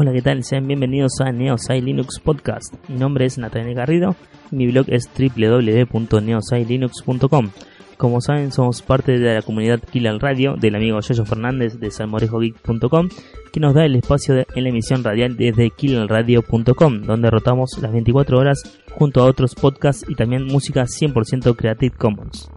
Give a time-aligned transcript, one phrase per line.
[0.00, 0.44] Hola, ¿qué tal?
[0.44, 2.72] Sean bienvenidos a Neosai Linux Podcast.
[2.88, 4.14] Mi nombre es Natalia Garrido
[4.52, 7.50] y mi blog es www.neosailinux.com.
[7.96, 13.08] Como saben, somos parte de la comunidad Kill Radio del amigo Yoyo Fernández de salmorejogeek.com,
[13.52, 18.38] que nos da el espacio en la emisión radial desde killalradio.com, donde rotamos las 24
[18.38, 22.48] horas junto a otros podcasts y también música 100% Creative Commons.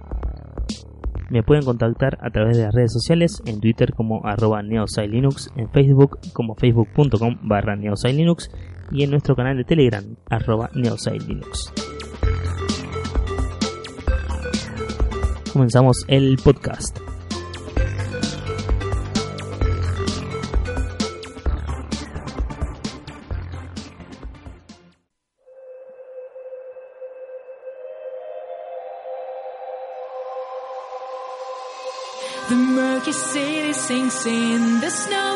[1.31, 5.69] Me pueden contactar a través de las redes sociales, en Twitter como arroba neosailinux, en
[5.69, 8.51] Facebook como facebook.com barra neosailinux
[8.91, 11.71] y en nuestro canal de Telegram arroba neosailinux.
[15.53, 16.99] Comenzamos el podcast.
[34.23, 35.30] seen the snow.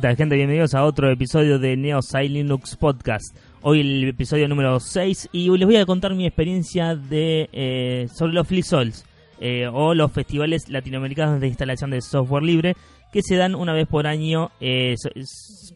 [0.00, 0.34] ¿Qué tal gente?
[0.34, 3.36] Bienvenidos a otro episodio de Neo Linux Podcast.
[3.60, 8.32] Hoy el episodio número 6 y les voy a contar mi experiencia de eh, sobre
[8.32, 9.04] los FliSols
[9.40, 12.78] eh, o los festivales latinoamericanos de instalación de software libre
[13.12, 14.94] que se dan una vez por año, eh,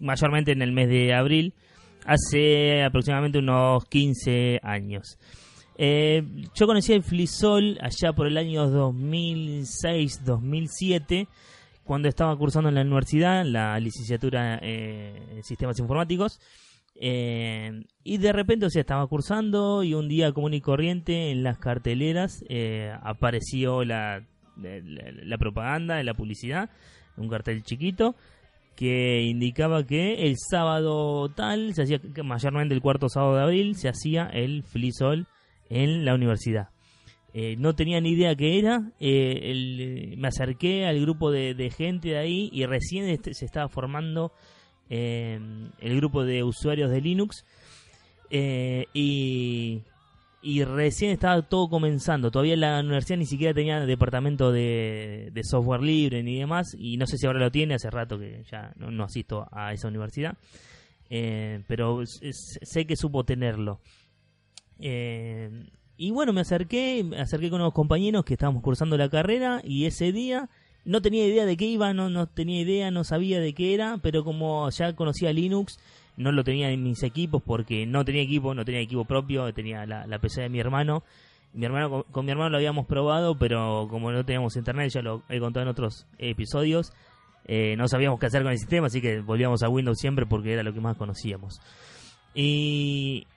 [0.01, 1.53] mayormente en el mes de abril,
[2.07, 5.19] hace aproximadamente unos 15 años.
[5.77, 11.29] Yo conocí el FliSol allá por el año 2006-2007
[11.85, 16.41] cuando estaba cursando en la universidad la licenciatura eh, en sistemas informáticos
[16.97, 21.43] eh, y de repente o sea estaba cursando y un día común y corriente en
[21.43, 24.25] las carteleras eh, apareció la,
[24.57, 26.71] la, la propaganda la publicidad
[27.17, 28.15] un cartel chiquito
[28.77, 33.89] que indicaba que el sábado tal se hacía mayormente el cuarto sábado de abril se
[33.89, 35.27] hacía el FliSol
[35.69, 36.74] en la universidad
[37.37, 38.93] eh, no tenía ni idea qué era.
[39.01, 43.45] eh, el- eh, me acerqué al grupo de, gente de ahí y recién este- se
[43.45, 44.33] estaba formando
[44.89, 47.45] el grupo de usuarios de Linux.
[48.31, 49.83] y,
[50.65, 52.31] recién estaba todo comenzando.
[52.31, 56.77] Todavía la universidad ni siquiera tenía departamento de, software libre ni demás.
[56.79, 57.75] Y no sé si ahora lo tiene.
[57.75, 60.37] Hace rato que ya no, asisto a esa universidad.
[61.09, 63.81] Pero sé que supo tenerlo.
[65.97, 69.87] Y bueno, me acerqué, me acerqué con unos compañeros que estábamos cursando la carrera y
[69.87, 70.49] ese día
[70.85, 73.99] no tenía idea de qué iba, no, no tenía idea, no sabía de qué era,
[74.03, 75.79] pero como ya conocía Linux,
[76.17, 79.87] no lo tenía en mis equipos porque no tenía equipo, no tenía equipo propio, tenía
[79.87, 81.03] la, la PC de mi hermano.
[81.53, 85.23] Mi hermano con, mi hermano lo habíamos probado, pero como no teníamos internet, ya lo
[85.29, 86.93] he contado en otros episodios,
[87.47, 90.53] eh, no sabíamos qué hacer con el sistema, así que volvíamos a Windows siempre porque
[90.53, 91.61] era lo que más conocíamos.
[92.35, 93.29] Y,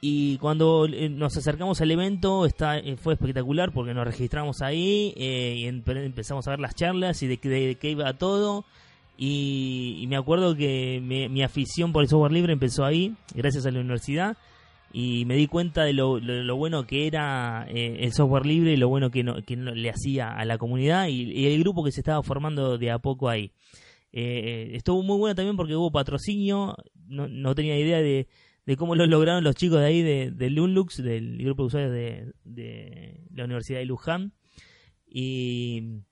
[0.00, 5.12] Y cuando eh, nos acercamos al evento está, eh, fue espectacular porque nos registramos ahí
[5.16, 8.64] eh, y empe- empezamos a ver las charlas y de, qué- de qué iba todo.
[9.16, 13.66] Y, y me acuerdo que mi, mi afición por el software libre empezó ahí, gracias
[13.66, 14.36] a la universidad.
[14.92, 18.88] Y me di cuenta de lo, lo- bueno que era el software libre y lo
[18.88, 21.90] bueno que, no- que no- le hacía a la comunidad y, y el grupo que
[21.90, 23.50] se estaba formando de a poco ahí.
[24.12, 26.76] Eh, estuvo muy bueno también porque hubo patrocinio,
[27.08, 28.26] no, no tenía idea de,
[28.68, 31.90] de cómo lo lograron los chicos de ahí de, de Lunlux, del grupo de usuarios
[31.90, 34.34] de, de la Universidad de Luján.
[35.06, 36.02] Y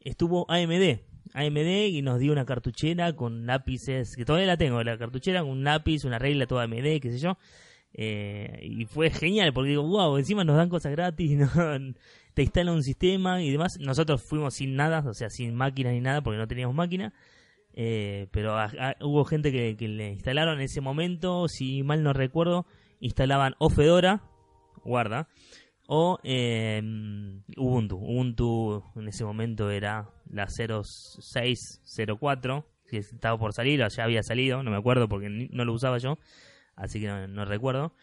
[0.00, 1.00] estuvo AMD,
[1.34, 5.50] AMD y nos dio una cartuchera con lápices, que todavía la tengo, la cartuchera con
[5.50, 7.36] un lápiz, una regla toda AMD, qué sé yo.
[7.92, 11.50] Eh, y fue genial porque digo, wow, encima nos dan cosas gratis, ¿no?
[12.32, 13.78] te instalan un sistema y demás.
[13.78, 17.12] Nosotros fuimos sin nada, o sea, sin máquinas ni nada porque no teníamos máquina.
[17.80, 22.66] Eh, pero a- hubo gente que, le instalaron en ese momento, si mal no recuerdo,
[22.98, 24.24] instalaban o Fedora,
[24.84, 25.28] guarda,
[25.86, 26.82] o eh,
[27.56, 27.98] Ubuntu.
[27.98, 34.64] Ubuntu en ese momento era la 0604, que estaba por salir, o ya había salido,
[34.64, 36.18] no me acuerdo porque no lo usaba yo,
[36.74, 37.94] así que no, recuerdo.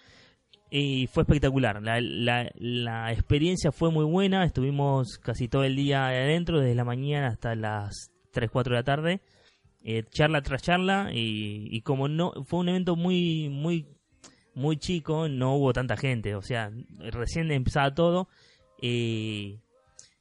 [0.71, 6.07] Y fue espectacular, la, la, la experiencia fue muy buena, estuvimos casi todo el día
[6.07, 9.19] adentro, desde la mañana hasta las 3, 4 de la tarde,
[9.87, 13.87] eh, charla tras charla, y, como no, fue un evento muy, muy
[14.55, 16.71] muy chico, no hubo tanta gente, o sea,
[17.11, 18.29] recién empezaba todo
[18.81, 19.59] y,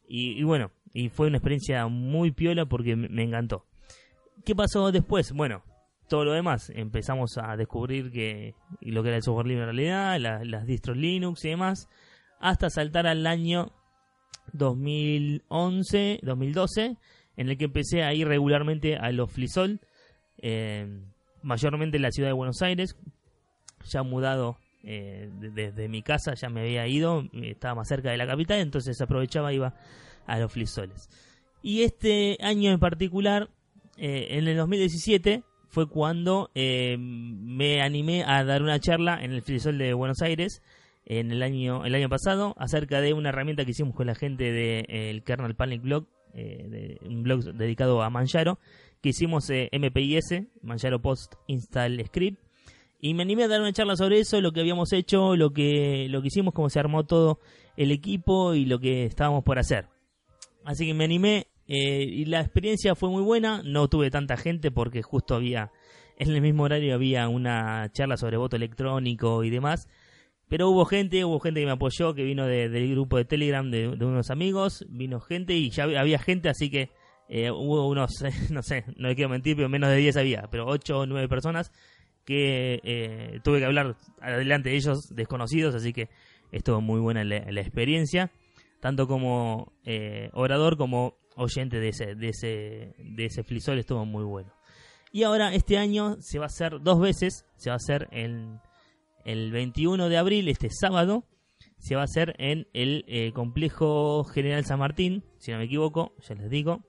[0.09, 3.65] y, y bueno, y fue una experiencia muy piola porque me, encantó.
[4.45, 5.33] ¿Qué pasó después?
[5.33, 5.63] Bueno,
[6.09, 10.19] todo lo demás, empezamos a descubrir que lo que era el software libre en realidad,
[10.21, 11.89] la- las distros Linux y demás,
[12.41, 13.71] hasta saltar al año
[14.53, 16.97] 2011, 2012,
[17.37, 19.81] en el que empecé a ir regularmente a los Flisol,
[20.39, 20.87] eh,
[21.43, 22.97] mayormente en la ciudad de Buenos Aires,
[23.91, 28.11] ya mudado eh, de- desde mi casa, ya me había ido, eh, estaba más cerca
[28.11, 29.75] de la capital, entonces aprovechaba iba
[30.27, 31.09] a los Flisoles.
[31.63, 33.49] Y este año en particular,
[33.97, 39.41] eh, en el 2017, fue cuando eh, me animé a dar una charla en el
[39.43, 40.63] Flisol de Buenos Aires
[41.07, 44.53] en el año el año pasado acerca de una herramienta que hicimos con la gente
[44.53, 48.59] del Kernel Panic Blog, eh, de, un blog dedicado a Manjaro,
[49.01, 52.43] que hicimos eh, MPIS, Manjaro Post Install Script,
[53.01, 56.07] y me animé a dar una charla sobre eso, lo que habíamos hecho, lo que,
[56.09, 57.39] lo que hicimos, cómo se armó todo
[57.77, 59.89] el equipo y lo que estábamos por hacer.
[60.65, 63.63] Así que me animé eh, y la experiencia fue muy buena.
[63.63, 65.71] No tuve tanta gente porque justo había,
[66.19, 69.89] en el mismo horario había una charla sobre voto electrónico y demás.
[70.49, 73.69] Pero hubo gente, hubo gente que me apoyó, que vino de- del grupo de Telegram
[73.71, 76.91] de, unos amigos, vino gente y ya había- había gente, así que
[77.29, 78.11] eh, hubo unos,
[78.53, 81.29] no sé, no le quiero mentir, pero menos de 10 había, pero 8 o 9
[81.29, 81.73] personas
[82.27, 86.09] que eh, tuve que hablar adelante de ellos desconocidos, así que
[86.53, 88.31] estuvo muy buena la, la experiencia,
[88.81, 94.25] tanto como eh, orador como oyente de ese, de ese, de ese flisol, estuvo muy
[94.25, 94.53] bueno.
[95.11, 98.21] Y ahora este año se va a hacer dos veces, se va a hacer en
[98.31, 98.59] el
[99.25, 101.25] 21 de abril, este sábado,
[101.79, 106.15] se va a hacer en el eh, complejo General San Martín, si no me equivoco,
[106.27, 106.83] ya les digo.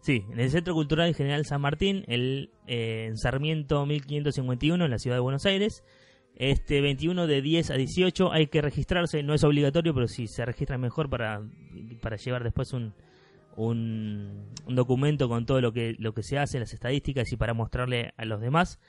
[0.00, 4.98] Sí, en el Centro Cultural General San Martín, el, eh, en Sarmiento 1551, en la
[4.98, 5.82] ciudad de Buenos Aires.
[6.36, 10.44] Este 21 de 10 a 18 hay que registrarse, no es obligatorio, pero si se
[10.44, 11.40] registra mejor para,
[12.02, 12.92] para llevar después un,
[13.56, 17.54] un, un documento con todo lo que, lo que se hace, las estadísticas y para
[17.54, 18.80] mostrarle a los demás.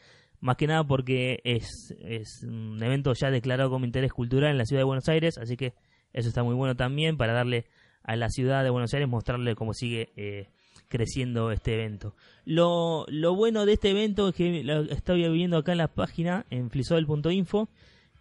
[0.42, 4.65] Más que nada porque es, es un evento ya declarado como interés cultural en la
[4.65, 5.74] ciudad de Buenos Aires, así que
[6.13, 7.65] eso está muy bueno también para darle
[8.04, 10.48] a la ciudad de Buenos Aires, mostrarle cómo sigue eh,
[10.88, 12.15] creciendo este evento.
[12.46, 16.46] Lo, lo bueno de este evento es que lo estoy viendo acá en la página,
[16.50, 17.68] en flisol.info,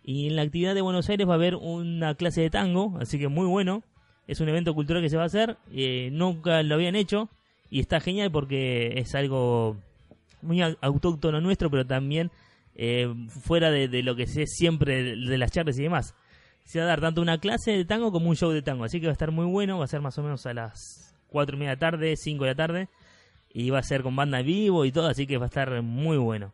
[0.02, 3.18] y en la actividad de Buenos Aires va a haber una clase de tango, así
[3.18, 3.82] que muy bueno.
[4.26, 7.28] Es un evento cultural que se va a hacer, eh, nunca lo habían hecho,
[7.70, 9.76] y está genial porque es algo
[10.44, 12.30] muy au- autóctono nuestro, pero también
[12.76, 16.14] eh, fuera de, lo que sé siempre de, de las charlas y demás.
[16.64, 19.00] Se va a dar tanto una clase de tango como un show de tango, así
[19.00, 21.56] que va a estar muy bueno, va a ser más o menos a las 4
[21.56, 22.88] y media de la tarde, 5 de la tarde,
[23.52, 25.82] y va a ser con banda en vivo y todo, así que va a estar
[25.82, 26.52] muy bueno.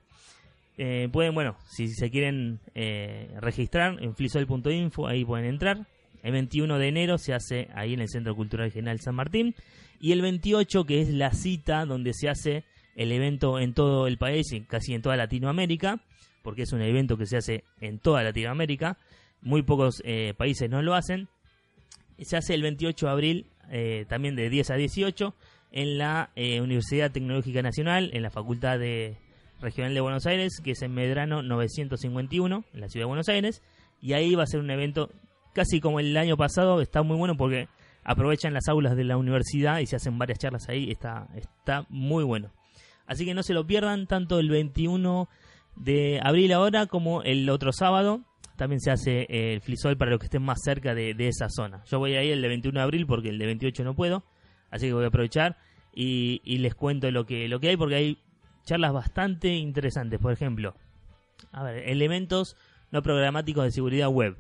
[0.79, 5.87] Eh, pueden, bueno, si se quieren eh, registrar en flisol.info, ahí pueden entrar.
[6.23, 9.55] El 21 de enero se hace ahí en el Centro Cultural General San Martín.
[10.01, 12.65] Y el 28, que es la cita donde se hace
[13.01, 16.01] el evento en todo el país y casi en toda Latinoamérica,
[16.43, 18.99] porque es un evento que se hace en toda Latinoamérica.
[19.41, 21.29] Muy pocos eh, países no lo hacen.
[22.19, 25.35] Se hace el 28 de abril, eh, también de 10 a 18,
[25.73, 29.17] en la eh, Universidad Tecnológica Nacional, en la Facultad de,
[29.63, 33.63] Regional de Buenos Aires, que es en Medrano 951, en la ciudad de Buenos Aires.
[34.03, 35.09] Y ahí va a ser un evento
[35.55, 37.67] casi como el año pasado, está muy bueno porque
[38.05, 42.25] aprovechan las aulas de la universidad y se hacen varias charlas ahí, está, está muy
[42.25, 42.51] bueno.
[43.11, 45.29] Así que no se lo pierdan tanto el 21
[45.75, 48.21] de abril ahora como el otro sábado.
[48.55, 51.83] También se hace eh, el flisol para los que estén más cerca de, esa zona.
[51.87, 54.23] Yo voy a ir el de 21 de abril porque el de 28 no puedo.
[54.71, 55.57] Así que voy a aprovechar
[55.93, 58.19] y, y les cuento lo que, lo que hay porque hay
[58.65, 60.21] charlas bastante interesantes.
[60.21, 60.77] Por ejemplo,
[61.51, 62.57] a ver, elementos
[62.93, 64.37] no programáticos de seguridad web.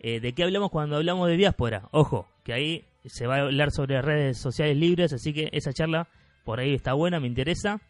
[0.00, 1.88] Eh, ¿De qué hablamos cuando hablamos de diáspora?
[1.92, 6.08] Ojo, que ahí se va a hablar sobre redes sociales libres, así que esa charla
[6.44, 7.80] por ahí está buena, me interesa.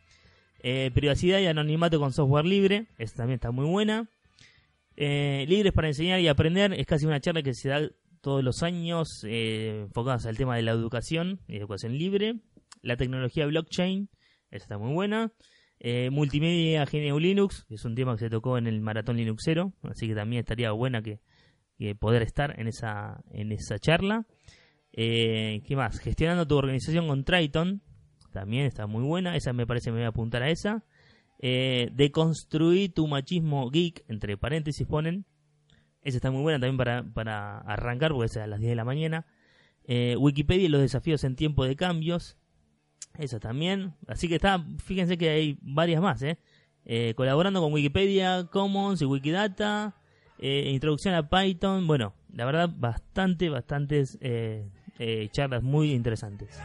[0.62, 4.08] Eh, privacidad y anonimato con software libre, esa también está muy buena.
[4.96, 7.90] Eh, libres para enseñar y aprender, es casi una charla que se da
[8.20, 12.36] todos los años, eh, enfocadas al tema de la educación y educación libre.
[12.80, 14.08] La tecnología blockchain,
[14.50, 15.32] esa está muy buena.
[15.80, 19.72] Eh, multimedia GNU Linux, que es un tema que se tocó en el Maratón Linuxero,
[19.82, 21.18] así que también estaría buena que,
[21.76, 24.24] que poder estar en esa, en esa charla.
[24.92, 25.98] Eh, ¿Qué más?
[25.98, 27.82] Gestionando tu organización con Triton,
[28.32, 30.84] también está muy buena, esa me parece me voy a apuntar a esa.
[31.44, 35.26] Eh, deconstruir tu machismo geek, entre paréntesis ponen.
[36.02, 38.84] Esa está muy buena también para, para arrancar, porque es a las 10 de la
[38.84, 39.26] mañana.
[39.84, 42.38] Eh, Wikipedia y los desafíos en tiempo de cambios.
[43.18, 43.94] Esa también.
[44.06, 46.38] Así que está, fíjense que hay varias más, ¿eh?
[46.84, 49.96] Eh, colaborando con Wikipedia, Commons y Wikidata.
[50.38, 51.88] introducción a Python.
[51.88, 54.18] Bueno, la verdad, bastante, bastantes
[55.32, 56.60] charlas muy interesantes.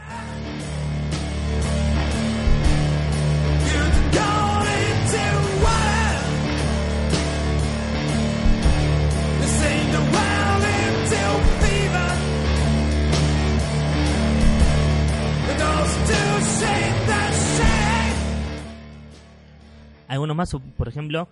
[20.08, 21.28] Algunos más, por ejemplo,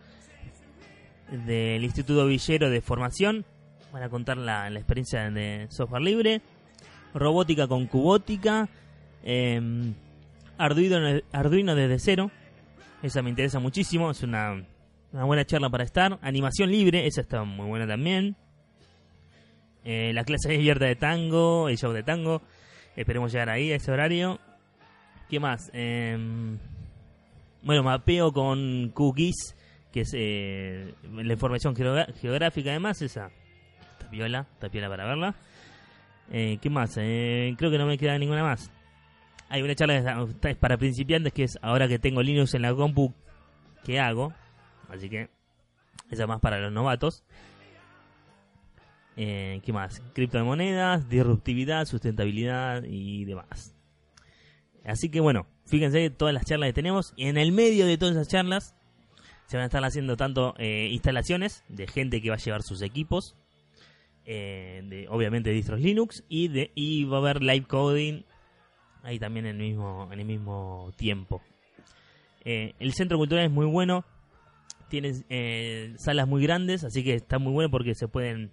[1.30, 3.45] del Instituto Villero de Formación.
[3.92, 6.40] Van a contar la, la experiencia de software libre.
[7.14, 8.68] Robótica con cubótica.
[9.25, 9.92] eh,
[10.59, 12.30] Arduino, Arduino desde cero.
[13.02, 14.11] Esa me interesa muchísimo.
[14.11, 14.62] Es una,
[15.12, 16.18] una buena charla para estar.
[16.23, 17.06] Animación libre.
[17.06, 18.37] Esa está muy buena también.
[19.85, 21.68] Eh, la clase abierta de tango.
[21.68, 22.42] El show de tango.
[22.97, 24.38] Esperemos llegar ahí a ese horario.
[25.28, 25.71] ¿Qué más?
[25.73, 26.59] Em,
[27.66, 29.56] bueno, mapeo con cookies,
[29.92, 33.32] que es eh, la información geográfica además, esa
[33.92, 35.35] está piola, está piola para verla.
[36.30, 36.96] Eh, ¿Qué más?
[36.96, 38.70] Eh, creo que no me queda ninguna más.
[39.49, 43.12] Hay una charla es para principiantes que es ahora que tengo Linux en la compu,
[43.85, 44.32] ¿qué hago?
[44.88, 45.28] Así que
[46.11, 47.25] esa es más para los novatos.
[49.16, 50.02] Eh, ¿Qué más?
[50.12, 53.75] Criptomonedas, disruptividad, sustentabilidad y demás.
[54.87, 57.12] Así que bueno, fíjense todas las charlas que tenemos.
[57.16, 58.75] Y en el medio de todas esas charlas
[59.47, 62.83] se van a estar haciendo tanto eh, instalaciones de gente que va a llevar sus
[62.83, 63.35] equipos.
[64.26, 66.25] eh, de, obviamente distros Linux.
[66.28, 68.23] Y, de, y va a haber live coding
[69.02, 71.40] ahí también en el mismo, en el mismo tiempo.
[72.45, 74.05] Eh, el centro cultural es muy bueno.
[74.88, 78.52] Tiene eh, salas muy grandes, así que está muy bueno porque se pueden...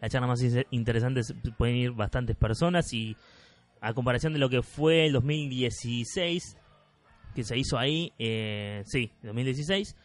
[0.00, 3.16] Las charlas más in- interesantes pueden ir bastantes personas y
[3.80, 6.56] a comparación de lo que fue el 2016
[7.34, 9.96] que se hizo ahí, eh, sí, 2016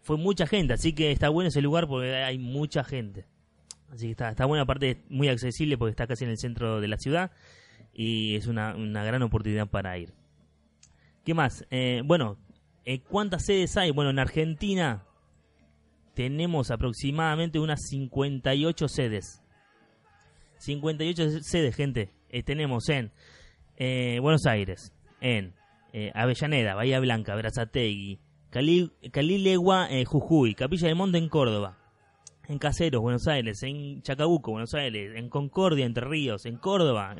[0.00, 3.24] fue mucha gente, así que está bueno ese lugar porque hay mucha gente.
[3.88, 6.88] Así que está, está bueno, aparte muy accesible porque está casi en el centro de
[6.88, 7.30] la ciudad
[7.92, 10.12] y es una, una gran oportunidad para ir.
[11.24, 11.64] ¿Qué más?
[11.70, 12.38] Eh, bueno,
[12.84, 13.92] eh, ¿cuántas sedes hay?
[13.92, 15.04] Bueno, en Argentina
[16.14, 19.42] tenemos aproximadamente unas 58 sedes.
[20.58, 22.10] 58 sedes, gente.
[22.32, 23.12] Eh, tenemos en
[23.76, 25.52] eh, Buenos Aires, en
[25.92, 31.76] eh, Avellaneda, Bahía Blanca, Brazategui, Cali, Calilegua, Jujuy, Capilla del Monte en Córdoba,
[32.48, 37.14] en Caseros, Buenos Aires, en Chacabuco, Buenos Aires, en Concordia, Entre Ríos, en Córdoba,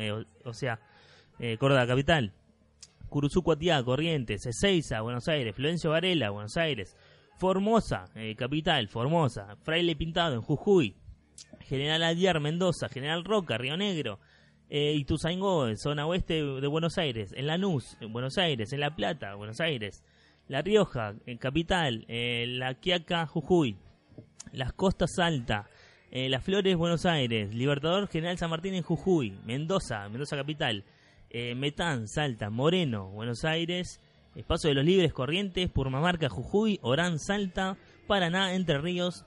[0.44, 0.80] o, sea,
[1.58, 2.32] Córdoba capital,
[3.10, 6.96] Curuzú, Cuatiá, Corrientes, Ezeiza, Buenos Aires, Florencio Varela, Buenos Aires,
[7.38, 8.04] Formosa,
[8.36, 10.96] capital, Formosa, Fraile Pintado, en Jujuy,
[11.60, 14.18] General Aldiar, Mendoza, General Roca, Río Negro,
[14.74, 19.34] eh, Ituzaingó, zona oeste de Buenos Aires, en Lanús, en Buenos Aires, en La Plata,
[19.34, 20.02] Buenos Aires,
[20.48, 23.76] La Rioja, Capital, eh, La Quiaca, Jujuy,
[24.50, 25.68] Las Costas Alta,
[26.10, 30.84] eh, Las Flores, Buenos Aires, Libertador General San Martín en Jujuy, Mendoza, Mendoza Capital,
[31.28, 34.00] eh, Metán, Salta, Moreno, Buenos Aires,
[34.36, 37.76] Espacio de los Libres, Corrientes, Purmamarca, Jujuy, Orán, Salta,
[38.06, 39.26] Paraná, Entre Ríos,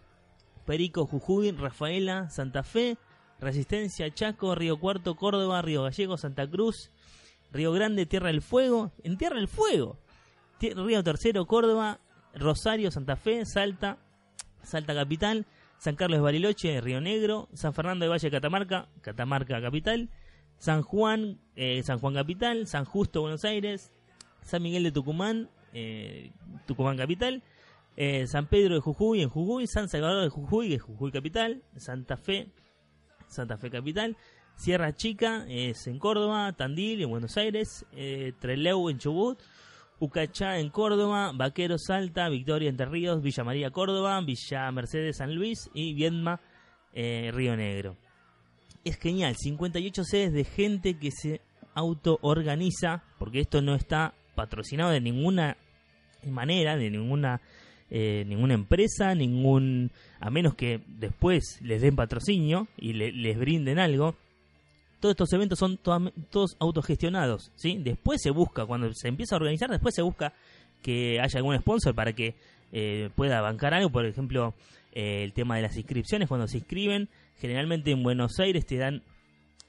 [0.66, 2.98] Perico, Jujuy, Rafaela, Santa Fe,
[3.40, 6.92] Resistencia, Chaco, Río Cuarto, Córdoba, Río Gallego, Santa Cruz,
[7.52, 9.98] Río Grande, Tierra del Fuego, en Tierra del Fuego,
[10.60, 12.00] Río Tercero, Córdoba,
[12.34, 13.98] Rosario, Santa Fe, Salta,
[14.64, 15.46] Salta Capital,
[15.78, 20.10] San Carlos de Bariloche, Río Negro, San Fernando de Valle de Catamarca, Catamarca Capital,
[20.58, 23.92] San Juan, eh, San Juan Capital, San Justo, Buenos Aires,
[24.42, 26.32] San Miguel de Tucumán, eh,
[26.66, 27.44] Tucumán Capital,
[27.98, 31.62] eh, San Pedro de Jujuy, en Jujuy, San Salvador de Jujuy, que es Jujuy Capital,
[31.78, 32.50] Santa Fe,
[33.28, 34.18] Santa Fe Capital,
[34.56, 39.40] Sierra Chica es en Córdoba, Tandil en Buenos Aires, eh, Trelew en Chubut,
[40.00, 45.70] Ucachá en Córdoba, Vaquero Salta, Victoria Entre Ríos, Villa María Córdoba, Villa Mercedes San Luis
[45.74, 46.40] y Viedma
[46.94, 47.98] eh, Río Negro.
[48.84, 51.42] Es genial, 58 sedes de gente que se
[51.74, 55.58] auto-organiza, porque esto no está patrocinado de ninguna
[56.24, 57.42] manera, de ninguna
[57.92, 63.80] eh, ninguna empresa, ningún a menos que después les den patrocinio y le- les brinden
[63.80, 64.16] algo.
[65.00, 67.78] Todos estos eventos son todos autogestionados, ¿sí?
[67.84, 70.34] Después se busca, cuando se empieza a organizar, después se busca
[70.82, 72.34] que haya algún sponsor para que
[72.72, 74.54] eh, pueda bancar algo, por ejemplo,
[74.94, 77.08] eh, el tema de las inscripciones, cuando se inscriben,
[77.40, 79.04] generalmente en Buenos Aires te dan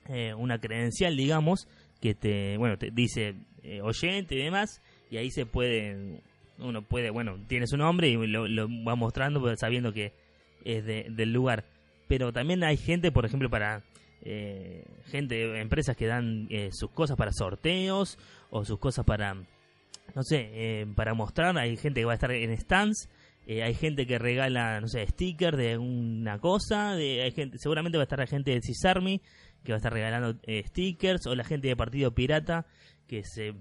[0.08, 1.68] eh, una credencial, digamos,
[2.00, 3.34] que te, bueno, te dice
[3.82, 4.80] oyente y demás,
[5.10, 6.20] y ahí se puede,
[6.58, 10.12] uno puede, bueno, tiene su nombre y lo, lo va mostrando pues, sabiendo que
[10.64, 11.64] es de- del lugar.
[12.08, 13.82] Pero también hay gente, por ejemplo, para
[14.22, 18.18] eh, gente, empresas que dan eh, sus cosas para sorteos
[18.50, 21.56] o sus cosas para, no sé, eh, para mostrar.
[21.58, 23.08] Hay gente que va a estar en stands.
[23.46, 26.94] eh, hay gente que regala, no sé, stickers de una cosa.
[26.94, 29.20] De, hay gente, seguramente va a estar la gente de Cisarmi
[29.64, 31.26] que va a estar regalando eh, stickers.
[31.26, 32.66] O la gente de Partido Pirata
[33.08, 33.52] que se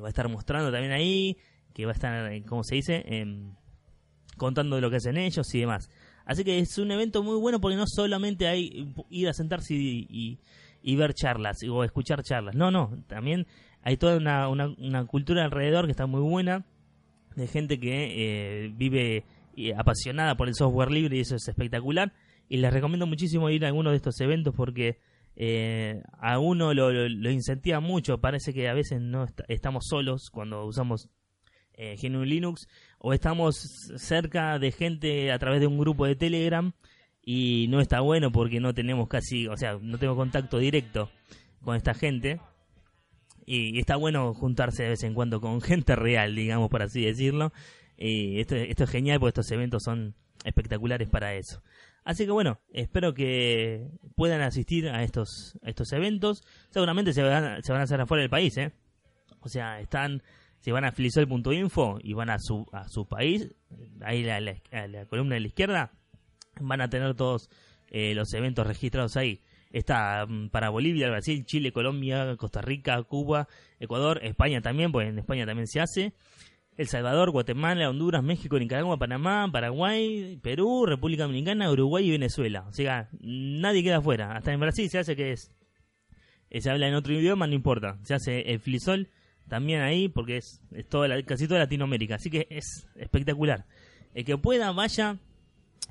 [0.00, 1.36] va a estar mostrando también ahí.
[1.78, 3.04] Que va a estar, eh, ¿cómo se dice?
[3.06, 3.54] Em,
[4.36, 5.88] contando de lo que hacen ellos y demás.
[6.24, 10.40] Así que es un evento muy bueno porque no solamente hay ir a sentarse y,
[10.96, 12.56] ver charlas o escuchar charlas.
[12.56, 13.46] No, no, también
[13.82, 16.66] hay toda una, cultura alrededor que está muy buena
[17.36, 19.22] de gente que eh, vive
[19.76, 22.12] apasionada por el software libre y eso es espectacular.
[22.48, 24.98] Y les recomiendo muchísimo ir a alguno de estos eventos porque
[25.36, 28.18] eh, a uno lo, lo- lo incentiva mucho.
[28.18, 31.08] Parece que a veces no est- estamos solos cuando usamos
[31.78, 33.56] eh, GNU Linux o estamos
[33.96, 36.72] cerca de gente a través de un grupo de Telegram
[37.22, 41.08] y no está bueno porque no tenemos casi, o sea, no tengo contacto directo
[41.62, 42.40] con esta gente
[43.46, 47.52] y, está bueno juntarse de vez en cuando con gente real, digamos por así decirlo.
[47.96, 50.14] Y esto, esto es genial porque estos eventos son
[50.44, 51.62] espectaculares para eso.
[52.04, 53.86] Así que bueno, espero que
[54.16, 56.42] puedan asistir a estos, a estos eventos.
[56.70, 58.72] Seguramente se van, se van a hacer afuera del país, ¿eh?
[59.40, 60.22] O sea, están,
[60.60, 63.54] si van a filisol.info y van a su, a su país,
[64.00, 65.92] ahí la, la columna de la izquierda,
[66.60, 67.48] van a tener todos
[67.90, 69.40] eh, los eventos registrados ahí.
[69.70, 75.18] Está mm, para Bolivia, Brasil, Chile, Colombia, Costa Rica, Cuba, Ecuador, España también, pues en
[75.18, 76.12] España también se hace.
[76.76, 82.66] El Salvador, Guatemala, Honduras, México, Nicaragua, Panamá, Paraguay, Perú, República Dominicana, Uruguay y Venezuela.
[82.68, 84.36] O sea, nadie queda afuera.
[84.36, 85.50] Hasta en Brasil se hace que es.
[86.50, 87.98] eh, Se habla en otro idioma, no importa.
[88.04, 89.08] Se hace el Flisol
[89.48, 92.16] también ahí porque es, es toda la- casi toda Latinoamérica.
[92.16, 93.64] Así que es espectacular.
[94.14, 95.18] El que pueda, vaya,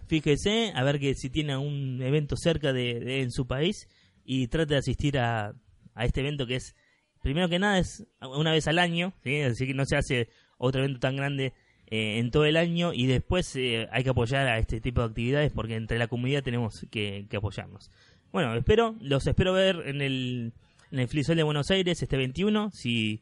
[0.08, 3.88] fíjese a ver que si tiene un evento cerca de, de- en su país
[4.26, 5.54] y trate de asistir a,
[5.94, 6.76] a este evento que es
[7.22, 9.42] primero que nada es una vez al año ¿sí?
[9.42, 11.54] así que no se hace otro evento tan grande
[11.88, 15.08] eh, en todo el año y después eh, hay que apoyar a este tipo de
[15.08, 17.92] actividades porque entre la comunidad tenemos que, que apoyarnos
[18.32, 20.54] bueno espero los espero ver en el
[20.92, 23.22] en el Flisol de Buenos Aires este 21 si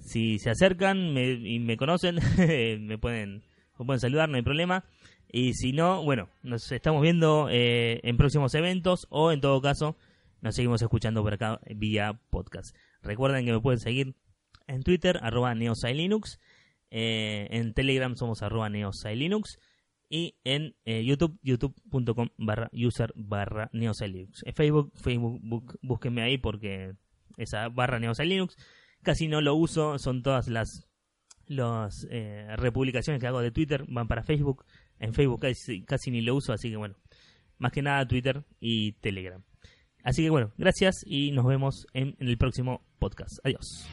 [0.00, 2.18] si se acercan y me conocen
[2.86, 3.42] me pueden
[3.76, 4.84] pueden saludar no hay problema
[5.36, 9.96] y si no, bueno, nos estamos viendo eh, en próximos eventos o en todo caso
[10.42, 12.76] nos seguimos escuchando por acá vía podcast.
[13.02, 14.14] Recuerden que me pueden seguir
[14.68, 16.38] en Twitter, arroba neosailinux,
[16.92, 19.58] eh, en Telegram somos arroba neosailinux
[20.08, 24.44] y en eh, YouTube, youtube.com barra user barra neosailinux.
[24.46, 26.94] En Facebook, Facebook, búsquenme ahí porque
[27.38, 28.56] esa barra neosailinux
[29.04, 30.88] casi no lo uso, son todas las
[31.46, 34.64] las eh, republicaciones que hago de Twitter van para Facebook.
[34.98, 36.96] En Facebook casi, casi ni lo uso, así que bueno,
[37.58, 39.42] más que nada Twitter y Telegram.
[40.02, 43.38] Así que bueno, gracias y nos vemos en, el próximo podcast.
[43.44, 43.86] Adiós.